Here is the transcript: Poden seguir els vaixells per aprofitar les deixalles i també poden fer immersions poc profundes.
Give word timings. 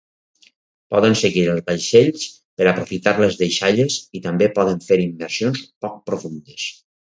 Poden 0.93 1.17
seguir 1.19 1.43
els 1.51 1.63
vaixells 1.67 2.23
per 2.61 2.67
aprofitar 2.71 3.13
les 3.25 3.37
deixalles 3.43 3.99
i 4.21 4.23
també 4.25 4.49
poden 4.57 4.83
fer 4.89 4.99
immersions 5.05 5.63
poc 5.87 6.03
profundes. 6.13 6.67